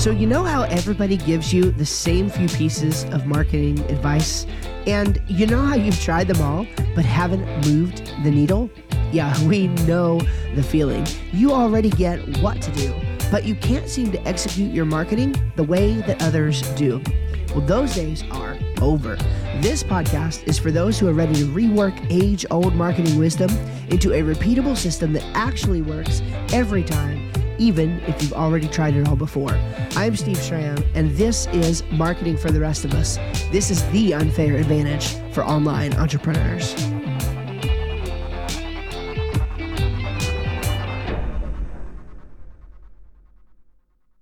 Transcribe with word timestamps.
So, 0.00 0.10
you 0.10 0.26
know 0.26 0.44
how 0.44 0.62
everybody 0.62 1.18
gives 1.18 1.52
you 1.52 1.72
the 1.72 1.84
same 1.84 2.30
few 2.30 2.48
pieces 2.48 3.04
of 3.12 3.26
marketing 3.26 3.80
advice? 3.90 4.46
And 4.86 5.20
you 5.28 5.46
know 5.46 5.60
how 5.60 5.74
you've 5.74 6.00
tried 6.00 6.26
them 6.26 6.40
all, 6.40 6.66
but 6.94 7.04
haven't 7.04 7.44
moved 7.66 8.06
the 8.24 8.30
needle? 8.30 8.70
Yeah, 9.12 9.38
we 9.46 9.66
know 9.84 10.18
the 10.54 10.62
feeling. 10.62 11.06
You 11.32 11.52
already 11.52 11.90
get 11.90 12.18
what 12.38 12.62
to 12.62 12.70
do, 12.72 12.94
but 13.30 13.44
you 13.44 13.54
can't 13.54 13.90
seem 13.90 14.10
to 14.12 14.26
execute 14.26 14.72
your 14.72 14.86
marketing 14.86 15.36
the 15.56 15.64
way 15.64 15.96
that 16.00 16.22
others 16.22 16.62
do. 16.76 17.02
Well, 17.50 17.66
those 17.66 17.94
days 17.94 18.24
are 18.30 18.58
over. 18.80 19.16
This 19.60 19.82
podcast 19.82 20.48
is 20.48 20.58
for 20.58 20.70
those 20.70 20.98
who 20.98 21.08
are 21.08 21.12
ready 21.12 21.34
to 21.34 21.44
rework 21.44 21.94
age 22.10 22.46
old 22.50 22.74
marketing 22.74 23.18
wisdom 23.18 23.50
into 23.90 24.14
a 24.14 24.22
repeatable 24.22 24.78
system 24.78 25.12
that 25.12 25.24
actually 25.34 25.82
works 25.82 26.22
every 26.54 26.84
time 26.84 27.30
even 27.60 28.00
if 28.06 28.20
you've 28.22 28.32
already 28.32 28.66
tried 28.66 28.96
it 28.96 29.06
all 29.06 29.16
before. 29.16 29.52
I'm 29.94 30.16
Steve 30.16 30.40
Schramm, 30.40 30.82
and 30.94 31.10
this 31.16 31.46
is 31.48 31.84
Marketing 31.92 32.36
for 32.36 32.50
the 32.50 32.58
Rest 32.58 32.86
of 32.86 32.94
Us. 32.94 33.18
This 33.52 33.70
is 33.70 33.88
the 33.90 34.14
unfair 34.14 34.56
advantage 34.56 35.14
for 35.34 35.44
online 35.44 35.92
entrepreneurs. 35.94 36.74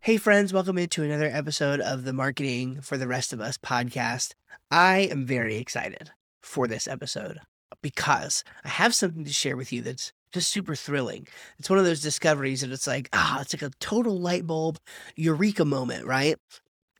Hey, 0.00 0.16
friends, 0.16 0.52
welcome 0.52 0.78
into 0.78 1.04
another 1.04 1.30
episode 1.32 1.80
of 1.80 2.04
the 2.04 2.14
Marketing 2.14 2.80
for 2.80 2.96
the 2.96 3.06
Rest 3.06 3.32
of 3.32 3.40
Us 3.40 3.56
podcast. 3.56 4.32
I 4.70 5.00
am 5.10 5.26
very 5.26 5.58
excited 5.58 6.10
for 6.42 6.66
this 6.66 6.88
episode 6.88 7.38
because 7.82 8.42
I 8.64 8.68
have 8.68 8.94
something 8.94 9.24
to 9.24 9.32
share 9.32 9.56
with 9.56 9.72
you 9.72 9.82
that's 9.82 10.12
just 10.32 10.50
super 10.50 10.74
thrilling. 10.74 11.26
It's 11.58 11.70
one 11.70 11.78
of 11.78 11.84
those 11.84 12.00
discoveries 12.00 12.60
that 12.60 12.70
it's 12.70 12.86
like, 12.86 13.08
ah, 13.12 13.40
it's 13.40 13.54
like 13.54 13.62
a 13.62 13.74
total 13.80 14.18
light 14.18 14.46
bulb 14.46 14.78
eureka 15.16 15.64
moment, 15.64 16.06
right? 16.06 16.36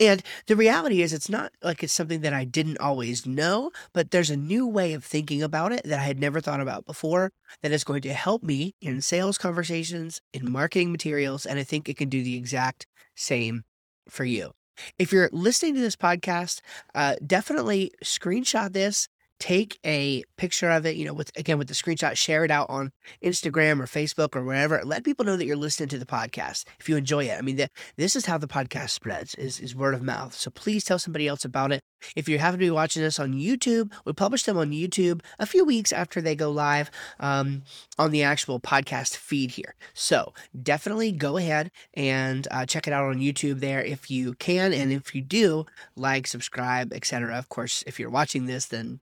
And 0.01 0.23
the 0.47 0.55
reality 0.55 1.03
is, 1.03 1.13
it's 1.13 1.29
not 1.29 1.51
like 1.63 1.83
it's 1.83 1.93
something 1.93 2.21
that 2.21 2.33
I 2.33 2.45
didn't 2.45 2.79
always 2.79 3.27
know, 3.27 3.73
but 3.93 4.13
there's 4.13 4.31
a 4.31 4.37
new 4.37 4.67
way 4.67 4.93
of 4.93 5.05
thinking 5.05 5.43
about 5.43 5.73
it 5.73 5.83
that 5.85 5.99
I 5.99 6.05
had 6.05 6.21
never 6.21 6.41
thought 6.41 6.61
about 6.61 6.87
before 6.87 7.33
that 7.63 7.73
is 7.73 7.83
going 7.83 8.03
to 8.03 8.13
help 8.13 8.45
me 8.45 8.75
in 8.81 9.01
sales 9.01 9.39
conversations, 9.39 10.21
in 10.33 10.53
marketing 10.53 10.93
materials, 10.93 11.45
and 11.45 11.59
I 11.59 11.65
think 11.65 11.89
it 11.89 11.97
can 11.97 12.09
do 12.09 12.23
the 12.23 12.37
exact 12.37 12.87
same 13.17 13.65
for 14.09 14.25
you. 14.25 14.53
If 15.01 15.13
you're 15.13 15.31
listening 15.33 15.75
to 15.75 15.81
this 15.81 15.97
podcast, 15.97 16.61
uh, 16.95 17.17
definitely 17.27 17.91
screenshot 18.05 18.73
this 18.73 19.09
take 19.39 19.79
a 19.85 20.25
picture 20.37 20.71
of 20.71 20.87
it, 20.87 20.97
you 20.97 21.05
know, 21.05 21.13
with 21.13 21.31
again 21.37 21.59
with 21.59 21.69
the 21.69 21.75
screenshot, 21.75 22.17
share 22.17 22.45
it 22.45 22.51
out 22.51 22.69
on 22.69 22.93
Instagram 23.23 23.81
or 23.81 23.87
Facebook 23.87 24.35
or 24.35 24.45
wherever. 24.45 24.83
Let 24.85 25.05
people 25.05 25.25
know 25.25 25.37
that 25.37 25.47
you're 25.47 25.57
listening 25.57 25.89
to 25.91 25.99
the 25.99 26.07
podcast 26.07 26.65
if 26.81 26.89
you 26.89 26.97
enjoy 26.97 27.25
it. 27.27 27.39
I 27.39 27.43
mean, 27.43 27.57
the, 27.57 27.69
this 27.97 28.17
is 28.17 28.27
how 28.27 28.39
the 28.39 28.49
podcast 28.49 28.91
spreads 28.91 29.35
is, 29.37 29.61
is 29.61 29.75
word 29.75 29.95
of 29.95 30.03
mouth. 30.03 30.35
So 30.35 30.51
please 30.51 30.85
tell 30.85 30.99
somebody 30.99 31.29
else 31.29 31.45
about 31.45 31.73
it. 31.73 31.81
If 32.15 32.29
you 32.29 32.39
happen 32.39 32.61
to 32.61 32.67
be 32.67 32.71
watching 32.71 33.03
this 33.03 33.19
on 33.19 33.35
YouTube, 33.35 33.93
we 34.05 34.13
publish 34.13 34.45
them 34.45 34.57
on 34.57 34.71
YouTube 34.71 35.21
a 35.39 35.47
few 35.47 35.65
weeks 35.65 35.93
after 35.93 36.21
they 36.21 36.37
go 36.37 36.51
live 36.51 36.91
um, 37.19 37.63
on 37.99 38.13
the 38.13 38.23
actual 38.23 38.61
podcast 38.61 39.17
feed 39.17 39.53
here. 39.53 39.75
So 39.95 40.33
definitely 40.61 41.13
go 41.13 41.37
ahead 41.37 41.71
and 41.95 42.47
uh, 42.51 42.67
check 42.67 42.87
it 42.87 42.93
out 42.93 43.05
on 43.05 43.19
YouTube 43.19 43.61
there 43.61 43.83
if 43.83 44.11
you 44.11 44.35
can, 44.35 44.73
and 44.73 44.93
if 44.93 45.15
you 45.15 45.23
do, 45.23 45.67
like, 45.97 46.27
subscribe, 46.27 46.93
etc. 46.93 47.37
Of 47.37 47.49
course, 47.49 47.83
if 47.87 47.99
you're 47.99 48.11
watching 48.11 48.47
this, 48.47 48.67
then 48.67 49.01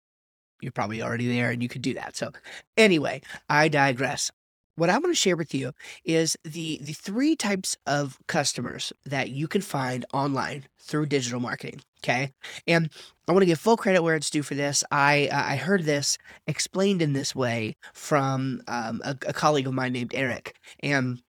you're 0.63 0.71
probably 0.71 1.01
already 1.01 1.27
there 1.27 1.51
and 1.51 1.61
you 1.61 1.69
could 1.69 1.81
do 1.81 1.93
that. 1.93 2.15
So, 2.15 2.31
anyway, 2.77 3.21
I 3.49 3.67
digress. 3.67 4.31
What 4.75 4.89
I 4.89 4.93
want 4.93 5.11
to 5.11 5.15
share 5.15 5.35
with 5.35 5.53
you 5.53 5.73
is 6.03 6.35
the 6.43 6.79
the 6.81 6.93
three 6.93 7.35
types 7.35 7.77
of 7.85 8.17
customers 8.27 8.91
that 9.05 9.29
you 9.29 9.47
can 9.47 9.61
find 9.61 10.03
online 10.13 10.63
through 10.79 11.05
digital 11.05 11.39
marketing. 11.39 11.81
Okay, 12.03 12.33
and 12.65 12.89
I 13.27 13.33
want 13.33 13.43
to 13.43 13.45
give 13.45 13.59
full 13.59 13.77
credit 13.77 14.01
where 14.01 14.15
it's 14.15 14.31
due 14.31 14.41
for 14.41 14.55
this. 14.55 14.83
I 14.89 15.29
uh, 15.31 15.43
I 15.45 15.57
heard 15.57 15.83
this 15.83 16.17
explained 16.47 17.03
in 17.03 17.13
this 17.13 17.35
way 17.35 17.75
from 17.93 18.63
um, 18.67 18.99
a, 19.05 19.11
a, 19.27 19.33
colleague 19.33 19.67
of 19.67 19.73
mine 19.73 19.93
named 19.93 20.13
Eric, 20.15 20.55
and 20.79 21.21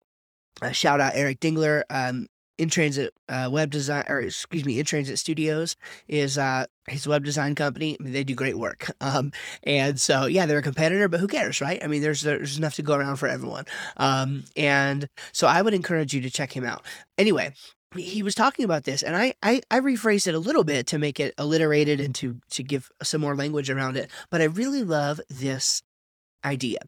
uh, 0.63 0.71
shout 0.71 1.01
out 1.01 1.13
Eric 1.15 1.41
Dingler. 1.41 1.83
Um, 1.91 2.29
in 2.59 2.69
transit 2.69 3.13
uh, 3.29 3.49
web 3.51 3.71
design 3.71 4.05
or 4.09 4.21
excuse 4.21 4.65
me 4.65 4.83
InTransit 4.83 5.19
Studios 5.19 5.77
is 6.09 6.39
uh 6.39 6.67
his 6.87 7.09
web 7.09 7.25
design 7.25 7.55
company. 7.55 7.97
I 7.99 8.03
mean, 8.03 8.13
they 8.13 8.25
do 8.25 8.35
great 8.35 8.59
work. 8.59 8.91
Um 9.01 9.33
and 9.65 10.01
so 10.01 10.27
yeah 10.27 10.47
they're 10.47 10.59
a 10.59 10.63
competitor 10.63 11.09
but 11.09 11.21
who 11.21 11.27
cares 11.27 11.61
right? 11.61 11.83
I 11.83 11.89
mean 11.89 12.01
there's 12.01 12.23
there's 12.23 12.57
enough 12.57 12.75
to 12.75 12.83
go 12.83 12.95
around 12.95 13.17
for 13.17 13.29
everyone. 13.29 13.65
Um 13.97 14.45
and 14.57 15.09
so 15.33 15.47
i 15.47 15.61
would 15.61 15.75
encourage 15.75 16.15
you 16.15 16.21
to 16.23 16.31
check 16.31 16.53
him 16.57 16.65
out. 16.65 16.85
Anyway 17.19 17.55
he 17.97 18.23
was 18.23 18.35
talking 18.35 18.65
about 18.65 18.85
this 18.85 19.03
and 19.03 19.17
I, 19.17 19.35
I 19.43 19.61
i 19.71 19.81
rephrased 19.81 20.27
it 20.27 20.35
a 20.35 20.39
little 20.39 20.65
bit 20.65 20.87
to 20.89 20.99
make 20.99 21.21
it 21.21 21.35
alliterated 21.39 22.01
and 22.01 22.15
to 22.17 22.41
to 22.51 22.63
give 22.63 22.91
some 23.03 23.21
more 23.21 23.37
language 23.37 23.71
around 23.71 23.97
it 23.97 24.11
but 24.31 24.41
i 24.41 24.45
really 24.45 24.83
love 24.83 25.21
this 25.29 25.83
idea 26.45 26.79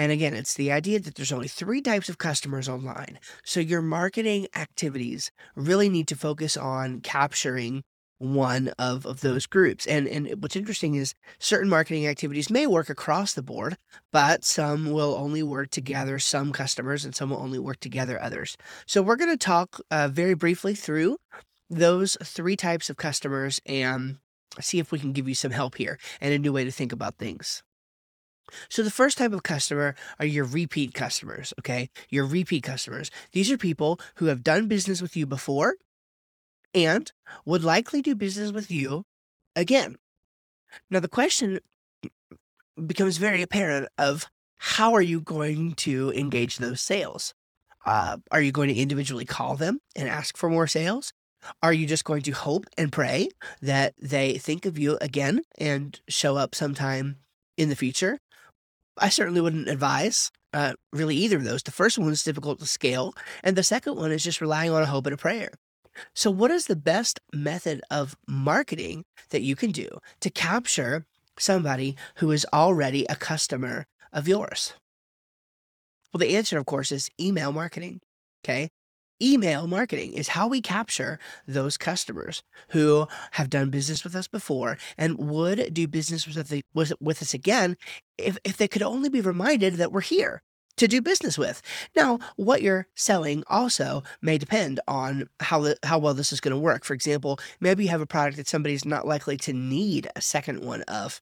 and 0.00 0.10
again, 0.10 0.32
it's 0.32 0.54
the 0.54 0.72
idea 0.72 0.98
that 0.98 1.16
there's 1.16 1.30
only 1.30 1.46
three 1.46 1.82
types 1.82 2.08
of 2.08 2.16
customers 2.16 2.70
online. 2.70 3.18
So 3.44 3.60
your 3.60 3.82
marketing 3.82 4.46
activities 4.56 5.30
really 5.54 5.90
need 5.90 6.08
to 6.08 6.16
focus 6.16 6.56
on 6.56 7.02
capturing 7.02 7.82
one 8.16 8.68
of, 8.78 9.04
of 9.04 9.20
those 9.20 9.44
groups. 9.44 9.86
And 9.86 10.08
and 10.08 10.42
what's 10.42 10.56
interesting 10.56 10.94
is 10.94 11.12
certain 11.38 11.68
marketing 11.68 12.06
activities 12.06 12.48
may 12.48 12.66
work 12.66 12.88
across 12.88 13.34
the 13.34 13.42
board, 13.42 13.76
but 14.10 14.42
some 14.42 14.90
will 14.90 15.16
only 15.16 15.42
work 15.42 15.68
to 15.72 15.82
gather 15.82 16.18
some 16.18 16.50
customers 16.50 17.04
and 17.04 17.14
some 17.14 17.28
will 17.28 17.36
only 17.36 17.58
work 17.58 17.80
to 17.80 17.90
gather 17.90 18.18
others. 18.22 18.56
So 18.86 19.02
we're 19.02 19.16
going 19.16 19.36
to 19.36 19.36
talk 19.36 19.80
uh, 19.90 20.08
very 20.08 20.32
briefly 20.32 20.74
through 20.74 21.18
those 21.68 22.16
three 22.24 22.56
types 22.56 22.88
of 22.88 22.96
customers 22.96 23.60
and 23.66 24.16
see 24.62 24.78
if 24.78 24.92
we 24.92 24.98
can 24.98 25.12
give 25.12 25.28
you 25.28 25.34
some 25.34 25.52
help 25.52 25.74
here 25.74 25.98
and 26.22 26.32
a 26.32 26.38
new 26.38 26.54
way 26.54 26.64
to 26.64 26.70
think 26.70 26.90
about 26.90 27.18
things. 27.18 27.62
So 28.68 28.82
the 28.82 28.90
first 28.90 29.18
type 29.18 29.32
of 29.32 29.42
customer 29.42 29.94
are 30.18 30.26
your 30.26 30.44
repeat 30.44 30.94
customers, 30.94 31.52
okay? 31.58 31.90
Your 32.08 32.26
repeat 32.26 32.62
customers. 32.62 33.10
These 33.32 33.50
are 33.50 33.58
people 33.58 34.00
who 34.16 34.26
have 34.26 34.42
done 34.42 34.68
business 34.68 35.02
with 35.02 35.16
you 35.16 35.26
before 35.26 35.76
and 36.74 37.10
would 37.44 37.64
likely 37.64 38.02
do 38.02 38.14
business 38.14 38.52
with 38.52 38.70
you 38.70 39.04
again. 39.56 39.96
Now 40.90 41.00
the 41.00 41.08
question 41.08 41.60
becomes 42.86 43.16
very 43.16 43.42
apparent 43.42 43.88
of 43.98 44.26
how 44.56 44.94
are 44.94 45.02
you 45.02 45.20
going 45.20 45.74
to 45.74 46.12
engage 46.12 46.58
those 46.58 46.80
sales? 46.80 47.34
Uh, 47.86 48.18
are 48.30 48.42
you 48.42 48.52
going 48.52 48.68
to 48.68 48.74
individually 48.74 49.24
call 49.24 49.56
them 49.56 49.80
and 49.96 50.08
ask 50.08 50.36
for 50.36 50.50
more 50.50 50.66
sales? 50.66 51.12
Are 51.62 51.72
you 51.72 51.86
just 51.86 52.04
going 52.04 52.22
to 52.22 52.32
hope 52.32 52.66
and 52.76 52.92
pray 52.92 53.28
that 53.62 53.94
they 54.00 54.36
think 54.36 54.66
of 54.66 54.78
you 54.78 54.98
again 55.00 55.40
and 55.58 55.98
show 56.08 56.36
up 56.36 56.54
sometime 56.54 57.16
in 57.56 57.70
the 57.70 57.76
future? 57.76 58.18
I 59.00 59.08
certainly 59.08 59.40
wouldn't 59.40 59.68
advise 59.68 60.30
uh, 60.52 60.74
really 60.92 61.16
either 61.16 61.36
of 61.36 61.44
those. 61.44 61.62
The 61.62 61.70
first 61.70 61.98
one 61.98 62.12
is 62.12 62.22
difficult 62.22 62.60
to 62.60 62.66
scale, 62.66 63.14
and 63.42 63.56
the 63.56 63.62
second 63.62 63.96
one 63.96 64.12
is 64.12 64.22
just 64.22 64.40
relying 64.40 64.70
on 64.70 64.82
a 64.82 64.86
hope 64.86 65.06
and 65.06 65.14
a 65.14 65.16
prayer. 65.16 65.50
So, 66.14 66.30
what 66.30 66.50
is 66.50 66.66
the 66.66 66.76
best 66.76 67.18
method 67.32 67.80
of 67.90 68.16
marketing 68.28 69.04
that 69.30 69.42
you 69.42 69.56
can 69.56 69.72
do 69.72 69.88
to 70.20 70.30
capture 70.30 71.06
somebody 71.38 71.96
who 72.16 72.30
is 72.30 72.46
already 72.52 73.06
a 73.08 73.16
customer 73.16 73.86
of 74.12 74.28
yours? 74.28 74.74
Well, 76.12 76.18
the 76.18 76.36
answer, 76.36 76.58
of 76.58 76.66
course, 76.66 76.92
is 76.92 77.10
email 77.18 77.52
marketing. 77.52 78.00
Okay 78.44 78.70
email 79.22 79.66
marketing 79.66 80.12
is 80.12 80.28
how 80.28 80.48
we 80.48 80.60
capture 80.60 81.18
those 81.46 81.76
customers 81.76 82.42
who 82.70 83.06
have 83.32 83.50
done 83.50 83.70
business 83.70 84.04
with 84.04 84.14
us 84.14 84.28
before 84.28 84.78
and 84.96 85.18
would 85.18 85.72
do 85.74 85.86
business 85.86 86.26
with, 86.26 86.62
with, 86.74 86.92
with 87.00 87.22
us 87.22 87.34
again 87.34 87.76
if, 88.18 88.38
if 88.44 88.56
they 88.56 88.68
could 88.68 88.82
only 88.82 89.08
be 89.08 89.20
reminded 89.20 89.74
that 89.74 89.92
we're 89.92 90.00
here 90.00 90.42
to 90.76 90.88
do 90.88 91.02
business 91.02 91.36
with. 91.36 91.60
Now, 91.94 92.18
what 92.36 92.62
you're 92.62 92.86
selling 92.94 93.44
also 93.48 94.02
may 94.22 94.38
depend 94.38 94.80
on 94.88 95.28
how 95.40 95.60
the, 95.60 95.76
how 95.82 95.98
well 95.98 96.14
this 96.14 96.32
is 96.32 96.40
going 96.40 96.54
to 96.54 96.58
work. 96.58 96.84
For 96.84 96.94
example, 96.94 97.38
maybe 97.60 97.84
you 97.84 97.90
have 97.90 98.00
a 98.00 98.06
product 98.06 98.38
that 98.38 98.48
somebody's 98.48 98.84
not 98.86 99.06
likely 99.06 99.36
to 99.38 99.52
need 99.52 100.08
a 100.16 100.22
second 100.22 100.64
one 100.64 100.82
of 100.82 101.20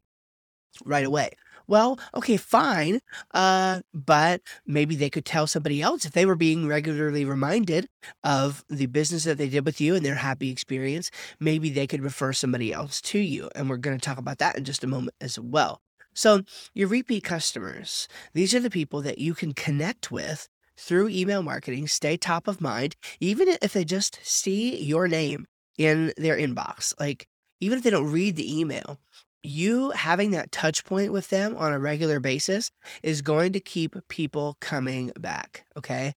right 0.85 1.05
away. 1.05 1.31
Well, 1.69 2.00
okay, 2.15 2.38
fine. 2.38 3.00
Uh, 3.32 3.82
but 3.93 4.41
maybe 4.67 4.97
they 4.97 5.11
could 5.11 5.26
tell 5.26 5.47
somebody 5.47 5.82
else 5.82 6.06
if 6.06 6.12
they 6.12 6.25
were 6.26 6.35
being 6.35 6.67
regularly 6.67 7.25
reminded 7.26 7.88
of 8.25 8.65
the 8.70 8.87
business 8.87 9.25
that 9.25 9.37
they 9.37 9.50
did 9.50 9.67
with 9.67 9.81
you 9.81 9.94
and 9.94 10.05
their 10.05 10.15
happy 10.15 10.50
experience. 10.50 11.11
Maybe 11.38 11.69
they 11.70 11.87
could 11.87 12.03
refer 12.03 12.32
somebody 12.32 12.73
else 12.73 13.00
to 13.03 13.19
you. 13.19 13.50
And 13.55 13.69
we're 13.69 13.76
going 13.76 13.99
to 13.99 14.05
talk 14.05 14.19
about 14.19 14.38
that 14.38 14.56
in 14.56 14.65
just 14.65 14.82
a 14.82 14.88
moment 14.88 15.15
as 15.20 15.38
well. 15.38 15.82
So, 16.15 16.43
your 16.75 16.88
repeat 16.88 17.23
customers, 17.23 18.09
these 18.32 18.55
are 18.55 18.61
the 18.61 18.70
people 18.70 19.03
that 19.03 19.19
you 19.19 19.35
can 19.35 19.53
connect 19.53 20.11
with 20.11 20.49
through 20.76 21.11
email 21.11 21.43
marketing, 21.43 21.87
stay 21.87 22.17
top 22.17 22.49
of 22.49 22.61
mind, 22.61 22.97
even 23.20 23.49
if 23.62 23.73
they 23.73 23.85
just 23.85 24.19
see 24.23 24.82
your 24.82 25.06
name 25.06 25.47
in 25.76 26.12
their 26.17 26.37
inbox. 26.37 26.94
Like, 26.99 27.29
even 27.61 27.79
if 27.79 27.85
they 27.85 27.91
don't 27.91 28.11
read 28.11 28.37
the 28.37 28.59
email, 28.59 28.99
you 29.43 29.90
having 29.90 30.32
that 30.32 30.52
touch 30.52 30.85
point 30.85 31.12
with 31.12 31.29
them 31.29 31.56
on 31.56 31.73
a 31.73 31.79
regular 31.79 32.20
basis 32.20 32.70
is 33.02 33.23
going 33.23 33.52
to 33.52 33.61
keep 33.61 33.96
people 34.08 34.56
coming 34.61 35.12
back. 35.19 35.64
Okay. 35.76 36.12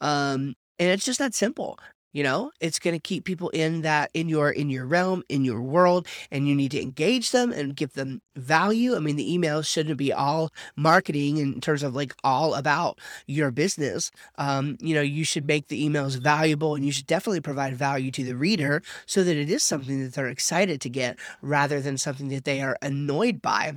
Um, 0.00 0.54
and 0.78 0.90
it's 0.90 1.04
just 1.04 1.18
that 1.18 1.34
simple. 1.34 1.78
You 2.16 2.22
know 2.22 2.50
it's 2.62 2.78
going 2.78 2.94
to 2.94 2.98
keep 2.98 3.26
people 3.26 3.50
in 3.50 3.82
that 3.82 4.10
in 4.14 4.26
your 4.26 4.50
in 4.50 4.70
your 4.70 4.86
realm 4.86 5.22
in 5.28 5.44
your 5.44 5.60
world 5.60 6.06
and 6.30 6.48
you 6.48 6.54
need 6.54 6.70
to 6.70 6.80
engage 6.80 7.30
them 7.30 7.52
and 7.52 7.76
give 7.76 7.92
them 7.92 8.22
value. 8.34 8.96
I 8.96 9.00
mean 9.00 9.16
the 9.16 9.36
emails 9.36 9.66
shouldn't 9.66 9.98
be 9.98 10.14
all 10.14 10.50
marketing 10.76 11.36
in 11.36 11.60
terms 11.60 11.82
of 11.82 11.94
like 11.94 12.14
all 12.24 12.54
about 12.54 12.98
your 13.26 13.50
business. 13.50 14.10
Um, 14.38 14.78
you 14.80 14.94
know 14.94 15.02
you 15.02 15.24
should 15.24 15.46
make 15.46 15.68
the 15.68 15.86
emails 15.86 16.16
valuable 16.16 16.74
and 16.74 16.86
you 16.86 16.90
should 16.90 17.06
definitely 17.06 17.42
provide 17.42 17.76
value 17.76 18.10
to 18.12 18.24
the 18.24 18.34
reader 18.34 18.82
so 19.04 19.22
that 19.22 19.36
it 19.36 19.50
is 19.50 19.62
something 19.62 20.02
that 20.02 20.14
they're 20.14 20.26
excited 20.28 20.80
to 20.80 20.88
get 20.88 21.18
rather 21.42 21.82
than 21.82 21.98
something 21.98 22.28
that 22.28 22.46
they 22.46 22.62
are 22.62 22.78
annoyed 22.80 23.42
by. 23.42 23.74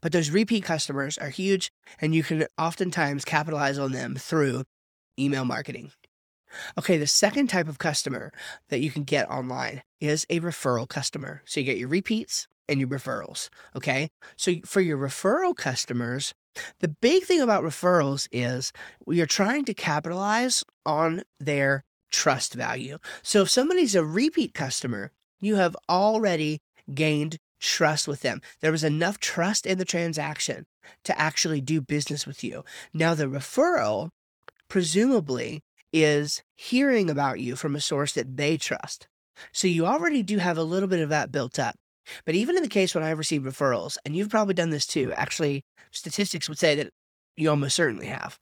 But 0.00 0.10
those 0.10 0.30
repeat 0.30 0.64
customers 0.64 1.16
are 1.16 1.30
huge 1.30 1.70
and 2.00 2.12
you 2.12 2.24
can 2.24 2.48
oftentimes 2.58 3.24
capitalize 3.24 3.78
on 3.78 3.92
them 3.92 4.16
through 4.16 4.64
email 5.16 5.44
marketing 5.44 5.92
Okay, 6.78 6.98
the 6.98 7.06
second 7.06 7.48
type 7.48 7.68
of 7.68 7.78
customer 7.78 8.32
that 8.68 8.80
you 8.80 8.90
can 8.90 9.04
get 9.04 9.30
online 9.30 9.82
is 10.00 10.26
a 10.30 10.40
referral 10.40 10.88
customer. 10.88 11.42
So 11.44 11.60
you 11.60 11.66
get 11.66 11.78
your 11.78 11.88
repeats 11.88 12.46
and 12.68 12.80
your 12.80 12.88
referrals. 12.88 13.48
Okay, 13.76 14.10
so 14.36 14.54
for 14.64 14.80
your 14.80 14.98
referral 14.98 15.54
customers, 15.56 16.32
the 16.80 16.88
big 16.88 17.24
thing 17.24 17.40
about 17.40 17.64
referrals 17.64 18.28
is 18.32 18.72
are 19.08 19.26
trying 19.26 19.64
to 19.64 19.74
capitalize 19.74 20.64
on 20.84 21.22
their 21.38 21.84
trust 22.10 22.54
value. 22.54 22.98
So 23.22 23.42
if 23.42 23.50
somebody's 23.50 23.94
a 23.94 24.04
repeat 24.04 24.54
customer, 24.54 25.12
you 25.40 25.56
have 25.56 25.76
already 25.88 26.60
gained 26.92 27.38
trust 27.60 28.08
with 28.08 28.22
them. 28.22 28.40
There 28.60 28.72
was 28.72 28.84
enough 28.84 29.18
trust 29.18 29.66
in 29.66 29.78
the 29.78 29.84
transaction 29.84 30.66
to 31.04 31.18
actually 31.18 31.60
do 31.60 31.80
business 31.80 32.26
with 32.26 32.42
you. 32.42 32.64
Now, 32.92 33.14
the 33.14 33.26
referral, 33.26 34.10
presumably, 34.68 35.62
is 35.92 36.42
hearing 36.56 37.10
about 37.10 37.40
you 37.40 37.56
from 37.56 37.74
a 37.74 37.80
source 37.80 38.12
that 38.12 38.36
they 38.36 38.56
trust. 38.56 39.08
So 39.52 39.68
you 39.68 39.86
already 39.86 40.22
do 40.22 40.38
have 40.38 40.58
a 40.58 40.62
little 40.62 40.88
bit 40.88 41.00
of 41.00 41.08
that 41.08 41.32
built 41.32 41.58
up. 41.58 41.76
But 42.24 42.34
even 42.34 42.56
in 42.56 42.62
the 42.62 42.68
case 42.68 42.94
when 42.94 43.04
I 43.04 43.10
receive 43.10 43.42
referrals, 43.42 43.96
and 44.04 44.16
you've 44.16 44.30
probably 44.30 44.54
done 44.54 44.70
this 44.70 44.86
too, 44.86 45.12
actually, 45.14 45.64
statistics 45.90 46.48
would 46.48 46.58
say 46.58 46.74
that 46.74 46.90
you 47.36 47.50
almost 47.50 47.76
certainly 47.76 48.06
have. 48.06 48.38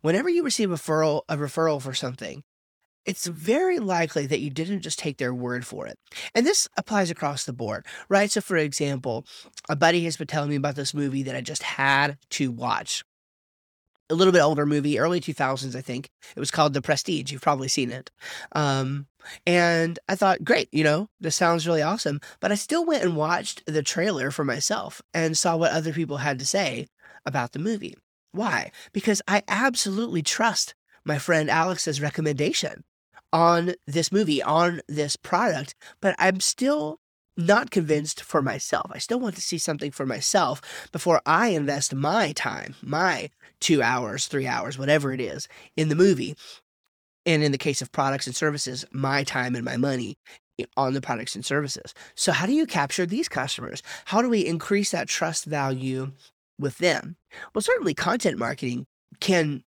Whenever 0.00 0.28
you 0.28 0.42
receive 0.42 0.70
a 0.70 0.74
referral, 0.74 1.22
a 1.28 1.36
referral 1.36 1.80
for 1.80 1.94
something, 1.94 2.42
it's 3.04 3.26
very 3.26 3.78
likely 3.80 4.26
that 4.26 4.40
you 4.40 4.50
didn't 4.50 4.82
just 4.82 4.98
take 4.98 5.18
their 5.18 5.34
word 5.34 5.66
for 5.66 5.86
it. 5.86 5.98
And 6.34 6.46
this 6.46 6.68
applies 6.76 7.10
across 7.10 7.44
the 7.44 7.52
board, 7.52 7.84
right? 8.08 8.30
So, 8.30 8.40
for 8.40 8.56
example, 8.56 9.26
a 9.68 9.74
buddy 9.74 10.04
has 10.04 10.16
been 10.16 10.28
telling 10.28 10.50
me 10.50 10.56
about 10.56 10.76
this 10.76 10.94
movie 10.94 11.24
that 11.24 11.34
I 11.34 11.40
just 11.40 11.64
had 11.64 12.16
to 12.30 12.52
watch 12.52 13.04
a 14.12 14.14
little 14.14 14.32
bit 14.32 14.42
older 14.42 14.66
movie, 14.66 14.98
early 14.98 15.20
2000s, 15.20 15.74
I 15.74 15.80
think. 15.80 16.10
It 16.36 16.40
was 16.40 16.50
called 16.50 16.74
The 16.74 16.82
Prestige. 16.82 17.32
You've 17.32 17.42
probably 17.42 17.68
seen 17.68 17.90
it. 17.90 18.10
Um, 18.52 19.06
and 19.46 19.98
I 20.08 20.14
thought, 20.14 20.44
great, 20.44 20.68
you 20.72 20.84
know, 20.84 21.08
this 21.20 21.34
sounds 21.34 21.66
really 21.66 21.82
awesome. 21.82 22.20
But 22.40 22.52
I 22.52 22.56
still 22.56 22.84
went 22.84 23.04
and 23.04 23.16
watched 23.16 23.62
the 23.66 23.82
trailer 23.82 24.30
for 24.30 24.44
myself 24.44 25.00
and 25.14 25.36
saw 25.36 25.56
what 25.56 25.72
other 25.72 25.92
people 25.92 26.18
had 26.18 26.38
to 26.38 26.46
say 26.46 26.86
about 27.24 27.52
the 27.52 27.58
movie. 27.58 27.96
Why? 28.32 28.70
Because 28.92 29.22
I 29.26 29.42
absolutely 29.48 30.22
trust 30.22 30.74
my 31.04 31.18
friend 31.18 31.50
Alex's 31.50 32.00
recommendation 32.00 32.84
on 33.32 33.74
this 33.86 34.12
movie, 34.12 34.42
on 34.42 34.82
this 34.88 35.16
product, 35.16 35.74
but 36.00 36.14
I'm 36.18 36.40
still 36.40 37.00
not 37.36 37.70
convinced 37.70 38.22
for 38.22 38.42
myself. 38.42 38.90
I 38.92 38.98
still 38.98 39.20
want 39.20 39.34
to 39.36 39.42
see 39.42 39.58
something 39.58 39.90
for 39.90 40.06
myself 40.06 40.60
before 40.92 41.20
I 41.24 41.48
invest 41.48 41.94
my 41.94 42.32
time, 42.32 42.74
my 42.82 43.30
two 43.60 43.82
hours, 43.82 44.26
three 44.26 44.46
hours, 44.46 44.78
whatever 44.78 45.12
it 45.12 45.20
is, 45.20 45.48
in 45.76 45.88
the 45.88 45.94
movie. 45.94 46.36
And 47.24 47.42
in 47.42 47.52
the 47.52 47.58
case 47.58 47.80
of 47.80 47.92
products 47.92 48.26
and 48.26 48.34
services, 48.34 48.84
my 48.90 49.22
time 49.22 49.54
and 49.54 49.64
my 49.64 49.76
money 49.76 50.16
on 50.76 50.92
the 50.92 51.00
products 51.00 51.34
and 51.34 51.44
services. 51.44 51.94
So, 52.14 52.32
how 52.32 52.46
do 52.46 52.52
you 52.52 52.66
capture 52.66 53.06
these 53.06 53.28
customers? 53.28 53.82
How 54.06 54.22
do 54.22 54.28
we 54.28 54.44
increase 54.44 54.90
that 54.90 55.08
trust 55.08 55.44
value 55.44 56.12
with 56.58 56.78
them? 56.78 57.16
Well, 57.54 57.62
certainly 57.62 57.94
content 57.94 58.38
marketing 58.38 58.86
can 59.20 59.62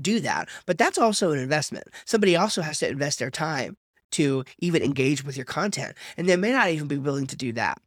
do 0.00 0.20
that, 0.20 0.48
but 0.66 0.78
that's 0.78 0.98
also 0.98 1.32
an 1.32 1.38
investment. 1.38 1.88
Somebody 2.04 2.36
also 2.36 2.62
has 2.62 2.78
to 2.78 2.88
invest 2.88 3.18
their 3.18 3.30
time 3.30 3.76
to 4.12 4.44
even 4.58 4.82
engage 4.82 5.24
with 5.24 5.36
your 5.36 5.46
content. 5.46 5.96
And 6.16 6.28
they 6.28 6.36
may 6.36 6.52
not 6.52 6.70
even 6.70 6.88
be 6.88 6.98
willing 6.98 7.26
to 7.28 7.36
do 7.36 7.52
that. 7.52 7.80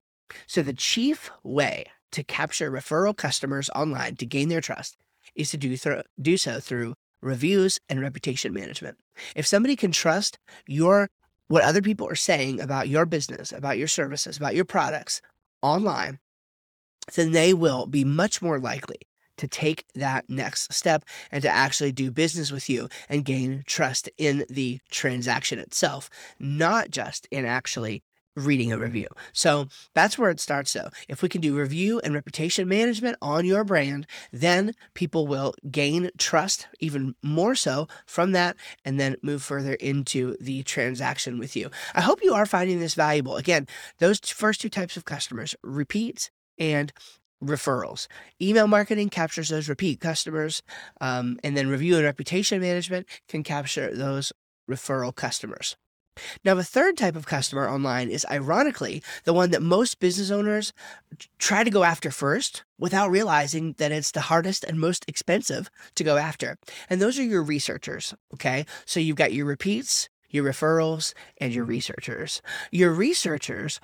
So, 0.47 0.61
the 0.61 0.73
chief 0.73 1.29
way 1.43 1.85
to 2.11 2.23
capture 2.23 2.71
referral 2.71 3.15
customers 3.15 3.69
online 3.75 4.15
to 4.17 4.25
gain 4.25 4.49
their 4.49 4.61
trust 4.61 4.97
is 5.35 5.51
to 5.51 5.57
do, 5.57 5.75
th- 5.75 6.05
do 6.21 6.37
so 6.37 6.59
through 6.59 6.95
reviews 7.21 7.79
and 7.89 8.01
reputation 8.01 8.53
management. 8.53 8.97
If 9.35 9.47
somebody 9.47 9.75
can 9.75 9.91
trust 9.91 10.37
your 10.67 11.09
what 11.47 11.63
other 11.63 11.81
people 11.81 12.07
are 12.07 12.15
saying 12.15 12.61
about 12.61 12.87
your 12.87 13.05
business, 13.05 13.51
about 13.51 13.77
your 13.77 13.87
services, 13.87 14.37
about 14.37 14.55
your 14.55 14.65
products 14.65 15.21
online, 15.61 16.19
then 17.15 17.31
they 17.31 17.53
will 17.53 17.85
be 17.85 18.03
much 18.03 18.41
more 18.41 18.59
likely 18.59 19.01
to 19.37 19.47
take 19.47 19.85
that 19.95 20.29
next 20.29 20.73
step 20.73 21.03
and 21.31 21.41
to 21.41 21.49
actually 21.49 21.91
do 21.91 22.11
business 22.11 22.51
with 22.51 22.69
you 22.69 22.89
and 23.09 23.25
gain 23.25 23.63
trust 23.65 24.09
in 24.17 24.45
the 24.49 24.79
transaction 24.89 25.59
itself, 25.59 26.09
not 26.39 26.91
just 26.91 27.27
in 27.31 27.45
actually 27.45 28.03
reading 28.35 28.71
a 28.71 28.77
review. 28.77 29.07
So 29.31 29.67
that's 29.93 30.17
where 30.17 30.29
it 30.29 30.39
starts 30.39 30.73
though. 30.73 30.89
If 31.07 31.21
we 31.21 31.29
can 31.29 31.41
do 31.41 31.55
review 31.55 31.99
and 32.03 32.13
reputation 32.13 32.67
management 32.67 33.17
on 33.21 33.45
your 33.45 33.63
brand, 33.63 34.07
then 34.31 34.73
people 34.93 35.27
will 35.27 35.53
gain 35.69 36.09
trust 36.17 36.67
even 36.79 37.15
more 37.21 37.55
so 37.55 37.87
from 38.05 38.31
that 38.31 38.55
and 38.83 38.99
then 38.99 39.17
move 39.21 39.43
further 39.43 39.73
into 39.75 40.35
the 40.39 40.63
transaction 40.63 41.37
with 41.37 41.55
you. 41.55 41.69
I 41.93 42.01
hope 42.01 42.23
you 42.23 42.33
are 42.33 42.45
finding 42.45 42.79
this 42.79 42.95
valuable. 42.95 43.37
Again, 43.37 43.67
those 43.99 44.19
first 44.19 44.61
two 44.61 44.69
types 44.69 44.97
of 44.97 45.05
customers, 45.05 45.55
repeats 45.63 46.31
and 46.57 46.91
referrals. 47.43 48.07
Email 48.41 48.67
marketing 48.67 49.09
captures 49.09 49.49
those 49.49 49.69
repeat 49.69 49.99
customers, 49.99 50.61
um, 51.01 51.39
and 51.43 51.55
then 51.55 51.67
review 51.67 51.95
and 51.95 52.05
reputation 52.05 52.61
management 52.61 53.07
can 53.27 53.43
capture 53.43 53.95
those 53.95 54.33
referral 54.69 55.13
customers. 55.13 55.75
Now, 56.43 56.53
the 56.53 56.63
third 56.63 56.97
type 56.97 57.15
of 57.15 57.25
customer 57.25 57.67
online 57.67 58.09
is 58.09 58.25
ironically 58.29 59.01
the 59.23 59.33
one 59.33 59.51
that 59.51 59.61
most 59.61 59.99
business 59.99 60.29
owners 60.29 60.73
try 61.39 61.63
to 61.63 61.71
go 61.71 61.83
after 61.83 62.11
first 62.11 62.63
without 62.77 63.09
realizing 63.09 63.73
that 63.77 63.91
it's 63.91 64.11
the 64.11 64.21
hardest 64.21 64.63
and 64.63 64.79
most 64.79 65.05
expensive 65.07 65.69
to 65.95 66.03
go 66.03 66.17
after. 66.17 66.57
And 66.89 67.01
those 67.01 67.17
are 67.17 67.23
your 67.23 67.43
researchers. 67.43 68.13
Okay. 68.33 68.65
So 68.85 68.99
you've 68.99 69.15
got 69.15 69.33
your 69.33 69.45
repeats, 69.45 70.09
your 70.29 70.45
referrals, 70.45 71.13
and 71.39 71.53
your 71.53 71.65
researchers. 71.65 72.41
Your 72.71 72.91
researchers 72.91 73.79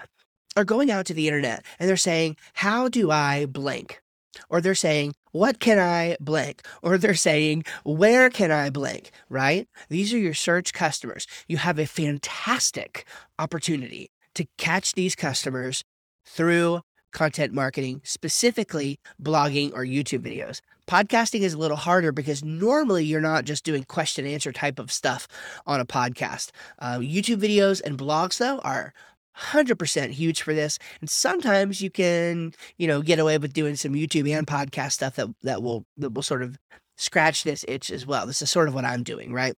are 0.56 0.65
going 0.65 0.91
out 0.91 1.06
to 1.08 1.13
the 1.13 1.27
internet 1.27 1.63
and 1.79 1.89
they're 1.89 1.98
saying, 1.98 2.38
How 2.53 2.88
do 2.88 3.12
I 3.12 3.46
blank? 3.46 4.01
Or 4.50 4.62
they're 4.62 4.75
saying, 4.75 5.15
What 5.32 5.60
can 5.60 5.79
I 5.79 6.18
blank? 6.20 6.65
Or 6.82 6.98
they're 6.98 7.13
saying, 7.13 7.63
Where 7.84 8.29
can 8.29 8.51
I 8.51 8.70
blank? 8.70 9.12
Right? 9.29 9.68
These 9.89 10.13
are 10.13 10.20
your 10.20 10.34
search 10.34 10.74
customers. 10.74 11.27
You 11.48 11.58
have 11.58 11.79
a 11.79 11.86
fantastic 11.86 13.06
opportunity 13.38 14.12
to 14.36 14.48
catch 14.58 14.94
these 14.94 15.15
customers 15.15 15.84
through 16.25 16.82
content 17.12 17.53
marketing, 17.53 18.01
specifically 18.03 19.00
blogging 19.22 19.74
or 19.74 19.84
YouTube 19.84 20.20
videos. 20.20 20.62
Podcasting 20.88 21.41
is 21.41 21.53
a 21.53 21.58
little 21.58 21.77
harder 21.77 22.12
because 22.12 22.44
normally 22.44 23.03
you're 23.03 23.22
not 23.22 23.46
just 23.46 23.63
doing 23.63 23.84
question 23.84 24.25
answer 24.25 24.51
type 24.51 24.79
of 24.79 24.91
stuff 24.91 25.27
on 25.68 25.79
a 25.79 25.86
podcast. 25.86 26.51
Uh, 26.79 26.98
YouTube 26.98 27.38
videos 27.38 27.82
and 27.84 27.98
blogs, 27.98 28.38
though, 28.38 28.60
are 28.60 28.94
100% 29.39 30.12
huge 30.12 30.41
for 30.41 30.53
this. 30.53 30.77
And 31.01 31.10
sometimes 31.10 31.81
you 31.81 31.89
can, 31.89 32.53
you 32.77 32.88
know, 32.88 33.01
get 33.01 33.19
away 33.19 33.38
with 33.38 33.53
doing 33.53 33.75
some 33.75 33.93
YouTube 33.93 34.31
and 34.31 34.46
podcast 34.46 34.93
stuff 34.93 35.15
that, 35.15 35.29
that 35.43 35.63
will, 35.63 35.86
that 35.98 36.13
will 36.13 36.24
sort 36.24 36.43
of 36.43 36.58
scratch 36.98 37.43
this 37.43 37.63
itch 37.67 37.89
as 37.89 38.05
well. 38.05 38.25
This 38.25 38.41
is 38.41 38.51
sort 38.51 38.67
of 38.67 38.74
what 38.74 38.86
I'm 38.86 39.03
doing, 39.03 39.31
right? 39.31 39.55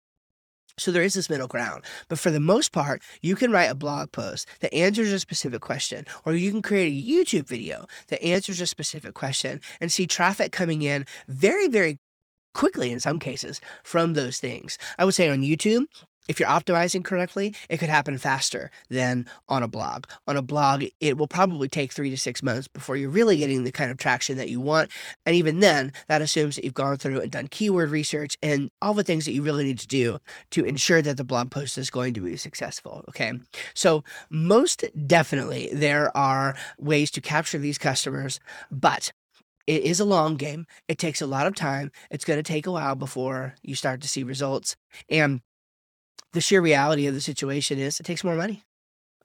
So 0.77 0.91
there 0.91 1.03
is 1.03 1.13
this 1.13 1.29
middle 1.29 1.48
ground. 1.48 1.83
But 2.07 2.19
for 2.19 2.31
the 2.31 2.39
most 2.39 2.71
part, 2.71 3.01
you 3.21 3.36
can 3.36 3.51
write 3.51 3.69
a 3.69 3.75
blog 3.75 4.12
post 4.12 4.48
that 4.62 4.74
answers 4.74 5.12
a 5.12 5.19
specific 5.19 5.62
question, 5.62 6.05
or 6.25 6.33
you 6.33 6.51
can 6.51 6.62
create 6.62 6.88
a 6.88 7.09
YouTube 7.09 7.48
video 7.48 7.86
that 8.07 8.24
answers 8.24 8.62
a 8.62 8.67
specific 8.67 9.13
question 9.13 9.59
and 9.81 9.91
see 9.91 10.07
traffic 10.07 10.51
coming 10.51 10.81
in 10.81 11.05
very, 11.27 11.67
very 11.67 12.00
quickly 12.53 12.91
in 12.91 13.00
some 13.00 13.19
cases 13.19 13.62
from 13.83 14.13
those 14.13 14.39
things. 14.39 14.77
I 14.98 15.05
would 15.05 15.15
say 15.15 15.29
on 15.29 15.41
YouTube, 15.41 15.86
if 16.29 16.39
you're 16.39 16.48
optimizing 16.48 17.03
correctly, 17.03 17.55
it 17.69 17.77
could 17.77 17.89
happen 17.89 18.17
faster 18.19 18.69
than 18.89 19.25
on 19.50 19.63
a 19.63 19.67
blog. 19.67 20.05
On 20.27 20.38
a 20.38 20.43
blog, 20.43 20.86
it 21.01 21.17
will 21.17 21.27
probably 21.27 21.67
take 21.67 21.91
three 21.91 22.12
to 22.12 22.17
six 22.17 22.43
months 22.43 22.67
before 22.67 22.95
you're 22.95 23.09
really 23.09 23.36
getting 23.36 23.63
the 23.63 23.71
kind 23.71 23.89
of 23.89 23.98
traction 23.98 24.38
that 24.38 24.48
you 24.48 24.62
want. 24.62 24.91
And 25.25 25.36
even 25.36 25.59
then, 25.59 25.91
that 26.07 26.21
assumes 26.21 26.55
that 26.55 26.63
you've 26.63 26.75
gone 26.75 26.98
through 26.98 27.19
and 27.19 27.31
done 27.31 27.48
keyword 27.48 27.89
research 27.89 28.38
and 28.43 28.69
all 28.79 28.93
the 28.93 29.03
things 29.03 29.25
that 29.25 29.33
you 29.33 29.41
really 29.41 29.63
need 29.63 29.79
to 29.79 29.88
do 29.88 30.19
to 30.51 30.63
ensure 30.63 31.01
that 31.01 31.17
the 31.17 31.24
blog 31.24 31.50
post 31.50 31.79
is 31.79 31.89
going 31.89 32.13
to 32.13 32.21
be 32.21 32.38
successful. 32.38 33.03
Okay. 33.09 33.33
So, 33.74 34.03
most 34.29 34.86
definitely, 35.07 35.71
there 35.74 36.15
are 36.15 36.55
ways 36.77 37.09
to 37.12 37.21
capture 37.21 37.57
these 37.57 37.79
customers, 37.79 38.39
but 38.69 39.12
it 39.65 39.83
is 39.83 40.00
a 40.00 40.05
long 40.05 40.36
game. 40.36 40.67
It 40.88 41.00
takes 41.00 41.21
a 41.21 41.27
lot 41.27 41.48
of 41.48 41.55
time. 41.55 41.91
It's 42.12 42.25
going 42.25 42.38
to 42.39 42.43
take 42.43 42.67
a 42.67 42.71
while 42.71 42.95
before 42.95 43.55
you 43.63 43.74
start 43.74 44.01
to 44.01 44.07
see 44.07 44.24
results. 44.24 44.75
And 45.09 45.41
the 46.33 46.41
sheer 46.41 46.62
reality 46.62 47.07
of 47.07 47.13
the 47.13 47.21
situation 47.21 47.79
is 47.79 48.00
it 48.00 48.05
takes 48.05 48.24
more 48.24 48.36
money. 48.36 48.63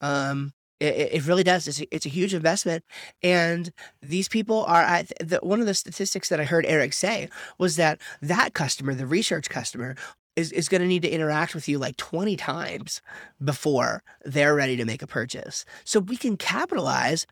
Um, 0.00 0.52
it, 0.80 1.12
it 1.12 1.26
really 1.26 1.44
does. 1.44 1.68
It's 1.68 1.80
a, 1.80 1.94
it's 1.94 2.06
a 2.06 2.10
huge 2.10 2.34
investment, 2.34 2.84
and 3.22 3.72
these 4.02 4.28
people 4.28 4.64
are. 4.64 4.82
At 4.82 5.12
the, 5.20 5.38
one 5.42 5.60
of 5.60 5.66
the 5.66 5.74
statistics 5.74 6.28
that 6.28 6.40
I 6.40 6.44
heard 6.44 6.66
Eric 6.66 6.92
say 6.92 7.28
was 7.58 7.76
that 7.76 8.00
that 8.20 8.54
customer, 8.54 8.94
the 8.94 9.06
research 9.06 9.48
customer, 9.48 9.96
is, 10.36 10.52
is 10.52 10.68
going 10.68 10.80
to 10.80 10.88
need 10.88 11.02
to 11.02 11.08
interact 11.08 11.54
with 11.54 11.68
you 11.68 11.78
like 11.78 11.96
20 11.96 12.36
times 12.36 13.00
before 13.42 14.02
they're 14.24 14.54
ready 14.54 14.76
to 14.76 14.84
make 14.84 15.02
a 15.02 15.06
purchase. 15.06 15.64
So 15.84 16.00
we 16.00 16.16
can 16.16 16.36
capitalize 16.36 17.26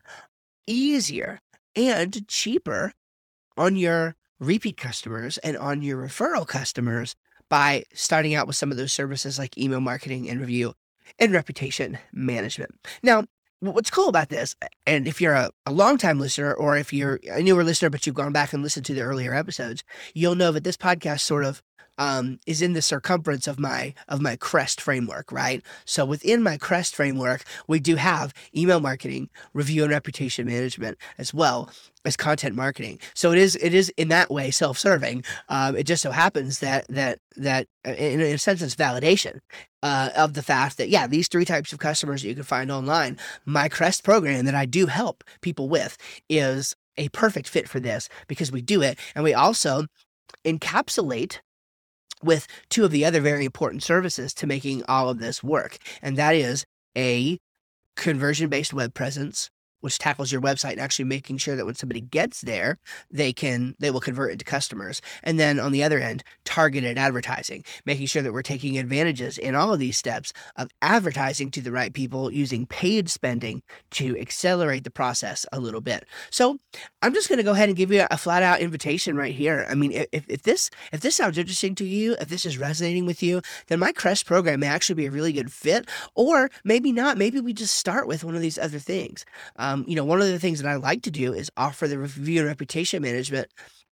easier 0.67 1.39
and 1.75 2.27
cheaper 2.27 2.93
on 3.57 3.75
your 3.75 4.15
repeat 4.39 4.77
customers 4.77 5.37
and 5.39 5.57
on 5.57 5.81
your 5.81 6.01
referral 6.01 6.47
customers 6.47 7.15
by 7.49 7.83
starting 7.93 8.35
out 8.35 8.47
with 8.47 8.55
some 8.55 8.71
of 8.71 8.77
those 8.77 8.93
services 8.93 9.37
like 9.39 9.57
email 9.57 9.79
marketing 9.79 10.29
and 10.29 10.39
review 10.39 10.73
and 11.19 11.33
reputation 11.33 11.97
management. 12.11 12.71
Now, 13.01 13.25
what's 13.59 13.89
cool 13.89 14.09
about 14.09 14.29
this, 14.29 14.55
and 14.85 15.07
if 15.07 15.21
you're 15.21 15.33
a, 15.33 15.51
a 15.65 15.71
longtime 15.71 16.19
listener 16.19 16.53
or 16.53 16.77
if 16.77 16.91
you're 16.91 17.19
a 17.31 17.41
newer 17.41 17.63
listener, 17.63 17.89
but 17.89 18.05
you've 18.05 18.15
gone 18.15 18.33
back 18.33 18.53
and 18.53 18.61
listened 18.61 18.85
to 18.87 18.93
the 18.93 19.01
earlier 19.01 19.33
episodes, 19.33 19.83
you'll 20.13 20.35
know 20.35 20.51
that 20.51 20.63
this 20.63 20.77
podcast 20.77 21.21
sort 21.21 21.45
of 21.45 21.61
um, 21.97 22.39
is 22.45 22.61
in 22.61 22.73
the 22.73 22.81
circumference 22.81 23.47
of 23.47 23.59
my 23.59 23.93
of 24.07 24.21
my 24.21 24.35
crest 24.35 24.81
framework 24.81 25.31
right? 25.31 25.63
So 25.85 26.05
within 26.05 26.41
my 26.43 26.57
crest 26.57 26.95
framework 26.95 27.43
we 27.67 27.79
do 27.79 27.95
have 27.95 28.33
email 28.55 28.79
marketing 28.79 29.29
review 29.53 29.83
and 29.83 29.91
reputation 29.91 30.45
management 30.47 30.97
as 31.17 31.33
well 31.33 31.69
as 32.05 32.17
content 32.17 32.55
marketing. 32.55 32.99
So 33.13 33.31
it 33.31 33.37
is 33.37 33.55
it 33.57 33.73
is 33.73 33.89
in 33.97 34.09
that 34.09 34.29
way 34.29 34.51
self-serving. 34.51 35.23
Um, 35.49 35.75
it 35.75 35.85
just 35.85 36.03
so 36.03 36.11
happens 36.11 36.59
that 36.59 36.87
that 36.89 37.19
that 37.37 37.67
uh, 37.87 37.91
in 37.91 38.21
a 38.21 38.37
sense 38.37 38.61
it's 38.61 38.75
validation 38.75 39.39
uh, 39.81 40.09
of 40.15 40.33
the 40.33 40.43
fact 40.43 40.77
that 40.77 40.89
yeah 40.89 41.07
these 41.07 41.27
three 41.27 41.45
types 41.45 41.73
of 41.73 41.79
customers 41.79 42.21
that 42.21 42.27
you 42.27 42.35
can 42.35 42.43
find 42.43 42.71
online 42.71 43.17
my 43.45 43.67
crest 43.67 44.03
program 44.03 44.45
that 44.45 44.55
i 44.55 44.65
do 44.65 44.85
help 44.85 45.23
people 45.41 45.67
with 45.67 45.97
is 46.29 46.75
a 46.97 47.09
perfect 47.09 47.47
fit 47.47 47.67
for 47.67 47.79
this 47.79 48.09
because 48.27 48.51
we 48.51 48.61
do 48.61 48.81
it. 48.81 48.97
And 49.15 49.23
we 49.23 49.33
also 49.33 49.85
encapsulate 50.45 51.39
with 52.23 52.47
two 52.69 52.85
of 52.85 52.91
the 52.91 53.05
other 53.05 53.21
very 53.21 53.45
important 53.45 53.83
services 53.83 54.33
to 54.35 54.47
making 54.47 54.83
all 54.87 55.09
of 55.09 55.19
this 55.19 55.43
work. 55.43 55.77
And 56.01 56.17
that 56.17 56.35
is 56.35 56.65
a 56.97 57.39
conversion 57.95 58.49
based 58.49 58.73
web 58.73 58.93
presence 58.93 59.49
which 59.83 59.97
tackles 59.97 60.31
your 60.31 60.41
website 60.41 60.71
and 60.71 60.79
actually 60.79 61.05
making 61.05 61.37
sure 61.37 61.57
that 61.57 61.65
when 61.65 61.75
somebody 61.75 61.99
gets 61.99 62.41
there, 62.41 62.77
they 63.11 63.33
can 63.33 63.75
they 63.79 63.91
will 63.91 63.99
convert 63.99 64.31
into 64.31 64.45
customers. 64.45 65.01
And 65.23 65.37
then 65.37 65.59
on 65.59 65.73
the 65.73 65.83
other 65.83 65.99
end, 65.99 66.23
targeted 66.45 66.97
advertising, 66.97 67.65
making 67.85 68.07
sure 68.07 68.21
that 68.21 68.31
we're 68.31 68.43
taking 68.43 68.77
advantages 68.77 69.37
in 69.37 69.55
all 69.55 69.73
of 69.73 69.79
these 69.79 69.97
steps 69.97 70.31
of 70.55 70.69
advertising 70.81 71.51
to 71.51 71.61
the 71.61 71.71
right 71.71 71.93
people 71.93 72.31
using 72.31 72.65
paid 72.65 73.09
spending 73.09 73.61
to 73.91 74.17
accelerate 74.17 74.85
the 74.85 74.89
process 74.89 75.45
a 75.51 75.59
little 75.59 75.81
bit. 75.81 76.05
So 76.29 76.59
I'm 77.01 77.13
just 77.13 77.27
going 77.27 77.37
to 77.37 77.43
go 77.43 77.51
ahead 77.51 77.67
and 77.67 77.77
give 77.77 77.91
you 77.91 78.05
a 78.09 78.17
flat 78.17 78.41
out 78.41 78.61
invitation 78.61 79.17
right 79.17 79.35
here. 79.35 79.67
I 79.69 79.75
mean, 79.75 79.91
if, 79.91 80.25
if 80.29 80.43
this 80.43 80.69
if 80.93 81.01
this 81.01 81.15
sounds 81.15 81.37
interesting 81.37 81.75
to 81.75 81.85
you, 81.85 82.15
if 82.21 82.29
this 82.29 82.45
is 82.45 82.57
resonating 82.57 83.05
with 83.05 83.21
you, 83.21 83.41
then 83.67 83.79
my 83.79 83.91
Crest 83.91 84.25
program 84.25 84.61
may 84.61 84.67
actually 84.67 84.95
be 84.95 85.05
a 85.07 85.11
really 85.11 85.33
good 85.33 85.51
fit, 85.51 85.89
or 86.15 86.49
maybe 86.63 86.91
not. 86.93 87.17
Maybe 87.17 87.41
we 87.41 87.53
just 87.53 87.75
start 87.75 88.07
with 88.07 88.23
one 88.23 88.35
of 88.35 88.41
these 88.41 88.57
other 88.57 88.79
things. 88.79 89.25
Um, 89.57 89.72
um, 89.73 89.85
you 89.87 89.95
know, 89.95 90.05
one 90.05 90.21
of 90.21 90.27
the 90.27 90.39
things 90.39 90.61
that 90.61 90.69
I 90.69 90.75
like 90.75 91.01
to 91.03 91.11
do 91.11 91.33
is 91.33 91.49
offer 91.57 91.87
the 91.87 91.97
review 91.97 92.41
and 92.41 92.47
reputation 92.47 93.01
management 93.01 93.47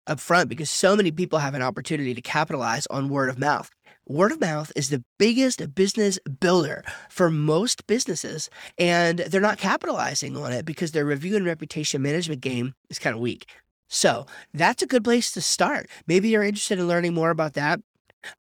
up 0.08 0.20
front 0.20 0.50
because 0.50 0.70
so 0.70 0.96
many 0.96 1.12
people 1.12 1.40
have 1.40 1.54
an 1.54 1.62
opportunity 1.62 2.14
to 2.14 2.22
capitalize 2.22 2.86
on 2.88 3.10
word 3.10 3.30
of 3.30 3.40
mouth. 3.40 3.70
Word 4.08 4.32
of 4.32 4.42
mouth 4.42 4.72
is 4.76 4.90
the 4.90 5.04
biggest 5.18 5.74
business 5.76 6.20
builder 6.40 6.84
for 7.10 7.30
most 7.30 7.88
businesses, 7.88 8.50
and 8.78 9.20
they're 9.20 9.42
not 9.42 9.58
capitalizing 9.58 10.36
on 10.36 10.52
it 10.52 10.66
because 10.66 10.92
their 10.92 11.06
review 11.06 11.36
and 11.36 11.46
reputation 11.46 12.02
management 12.02 12.42
game 12.42 12.74
is 12.90 13.00
kind 13.00 13.16
of 13.16 13.22
weak. 13.22 13.46
So 13.88 14.26
that's 14.54 14.82
a 14.82 14.88
good 14.88 15.04
place 15.04 15.32
to 15.34 15.42
start. 15.42 15.90
Maybe 16.08 16.30
you're 16.30 16.44
interested 16.44 16.80
in 16.80 16.88
learning 16.88 17.14
more 17.14 17.30
about 17.30 17.54
that. 17.54 17.80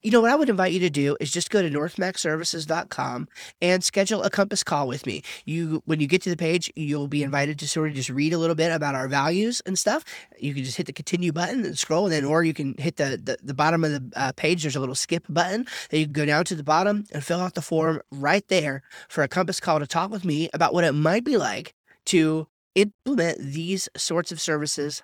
You 0.01 0.12
know 0.12 0.22
what 0.22 0.32
I 0.32 0.36
would 0.36 0.50
invite 0.50 0.72
you 0.72 0.79
to 0.82 0.89
do 0.89 1.17
is 1.20 1.32
just 1.32 1.50
go 1.50 1.62
to 1.62 1.70
northmaxservices.com 1.70 3.27
and 3.62 3.84
schedule 3.84 4.24
a 4.24 4.29
compass 4.29 4.63
call 4.63 4.88
with 4.88 5.05
me. 5.05 5.24
You 5.46 5.82
when 5.86 6.00
you 6.00 6.08
get 6.08 6.22
to 6.24 6.29
the 6.29 6.38
page, 6.38 6.72
you'll 6.75 7.08
be 7.08 7.24
invited 7.24 7.60
to 7.60 7.67
sort 7.67 7.89
of 7.89 7.96
just 7.96 8.10
read 8.10 8.34
a 8.34 8.38
little 8.38 8.55
bit 8.55 8.72
about 8.72 8.96
our 8.96 9.08
values 9.08 9.62
and 9.65 9.77
stuff. 9.77 10.03
You 10.39 10.53
can 10.53 10.63
just 10.63 10.77
hit 10.77 10.86
the 10.86 10.94
continue 10.94 11.32
button 11.32 11.65
and 11.65 11.77
scroll, 11.77 12.05
and 12.05 12.13
then 12.13 12.25
or 12.25 12.44
you 12.44 12.53
can 12.53 12.75
hit 12.77 12.98
the 12.98 13.20
the, 13.22 13.38
the 13.44 13.53
bottom 13.53 13.84
of 13.84 13.91
the 13.91 14.12
uh, 14.15 14.32
page. 14.34 14.62
There's 14.62 14.75
a 14.75 14.79
little 14.79 14.96
skip 14.96 15.25
button. 15.27 15.65
Then 15.89 16.00
you 16.00 16.05
can 16.05 16.13
go 16.13 16.25
down 16.25 16.46
to 16.46 16.55
the 16.55 16.63
bottom 16.63 17.05
and 17.12 17.24
fill 17.24 17.39
out 17.39 17.55
the 17.55 17.62
form 17.62 18.01
right 18.12 18.48
there 18.48 18.84
for 19.10 19.24
a 19.24 19.27
compass 19.27 19.60
call 19.60 19.79
to 19.79 19.88
talk 19.88 20.12
with 20.12 20.24
me 20.24 20.50
about 20.53 20.74
what 20.74 20.84
it 20.84 20.94
might 20.94 21.24
be 21.24 21.38
like 21.38 21.74
to 22.05 22.48
implement 22.75 23.39
these 23.39 23.89
sorts 23.96 24.32
of 24.32 24.39
services 24.39 25.01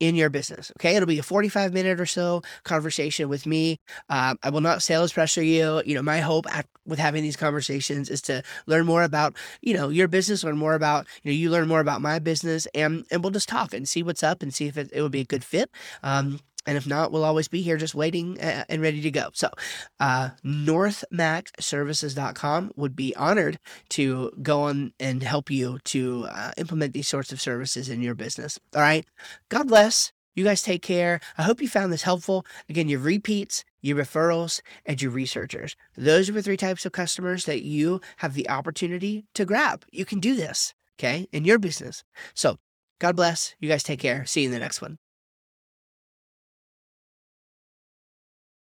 in 0.00 0.14
your 0.16 0.30
business. 0.30 0.72
Okay. 0.78 0.96
It'll 0.96 1.06
be 1.06 1.18
a 1.18 1.22
45 1.22 1.72
minute 1.72 2.00
or 2.00 2.06
so 2.06 2.42
conversation 2.64 3.28
with 3.28 3.46
me. 3.46 3.78
Um, 4.08 4.38
I 4.42 4.50
will 4.50 4.62
not 4.62 4.82
sales 4.82 5.12
pressure 5.12 5.42
you. 5.42 5.82
You 5.84 5.94
know, 5.94 6.02
my 6.02 6.18
hope 6.18 6.46
with 6.86 6.98
having 6.98 7.22
these 7.22 7.36
conversations 7.36 8.10
is 8.10 8.22
to 8.22 8.42
learn 8.66 8.86
more 8.86 9.02
about, 9.02 9.36
you 9.60 9.74
know, 9.74 9.90
your 9.90 10.08
business, 10.08 10.42
learn 10.42 10.56
more 10.56 10.74
about, 10.74 11.06
you 11.22 11.30
know, 11.30 11.36
you 11.36 11.50
learn 11.50 11.68
more 11.68 11.80
about 11.80 12.00
my 12.00 12.18
business 12.18 12.66
and, 12.74 13.04
and 13.10 13.22
we'll 13.22 13.30
just 13.30 13.48
talk 13.48 13.74
and 13.74 13.88
see 13.88 14.02
what's 14.02 14.22
up 14.22 14.42
and 14.42 14.52
see 14.52 14.66
if 14.66 14.76
it, 14.76 14.90
it 14.92 15.02
would 15.02 15.12
be 15.12 15.20
a 15.20 15.24
good 15.24 15.44
fit. 15.44 15.70
Um, 16.02 16.40
and 16.70 16.76
if 16.76 16.86
not, 16.86 17.10
we'll 17.10 17.24
always 17.24 17.48
be 17.48 17.62
here 17.62 17.76
just 17.76 17.96
waiting 17.96 18.40
uh, 18.40 18.62
and 18.68 18.80
ready 18.80 19.00
to 19.00 19.10
go. 19.10 19.30
So, 19.32 19.50
uh, 19.98 20.30
northmaxservices.com 20.44 22.70
would 22.76 22.94
be 22.94 23.16
honored 23.16 23.58
to 23.88 24.30
go 24.40 24.62
on 24.62 24.92
and 25.00 25.24
help 25.24 25.50
you 25.50 25.80
to 25.86 26.28
uh, 26.30 26.52
implement 26.56 26.94
these 26.94 27.08
sorts 27.08 27.32
of 27.32 27.40
services 27.40 27.88
in 27.88 28.02
your 28.02 28.14
business. 28.14 28.60
All 28.72 28.82
right. 28.82 29.04
God 29.48 29.66
bless. 29.66 30.12
You 30.36 30.44
guys 30.44 30.62
take 30.62 30.82
care. 30.82 31.18
I 31.36 31.42
hope 31.42 31.60
you 31.60 31.66
found 31.66 31.92
this 31.92 32.02
helpful. 32.02 32.46
Again, 32.68 32.88
your 32.88 33.00
repeats, 33.00 33.64
your 33.80 33.96
referrals, 33.96 34.60
and 34.86 35.02
your 35.02 35.10
researchers. 35.10 35.74
Those 35.96 36.30
are 36.30 36.34
the 36.34 36.42
three 36.42 36.56
types 36.56 36.86
of 36.86 36.92
customers 36.92 37.46
that 37.46 37.64
you 37.64 38.00
have 38.18 38.34
the 38.34 38.48
opportunity 38.48 39.24
to 39.34 39.44
grab. 39.44 39.84
You 39.90 40.04
can 40.04 40.20
do 40.20 40.36
this, 40.36 40.72
okay, 41.00 41.26
in 41.32 41.44
your 41.44 41.58
business. 41.58 42.04
So, 42.32 42.58
God 43.00 43.16
bless. 43.16 43.56
You 43.58 43.68
guys 43.68 43.82
take 43.82 43.98
care. 43.98 44.24
See 44.24 44.42
you 44.42 44.46
in 44.46 44.52
the 44.52 44.60
next 44.60 44.80
one. 44.80 44.98